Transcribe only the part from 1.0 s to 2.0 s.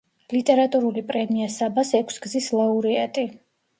პრემია „საბას“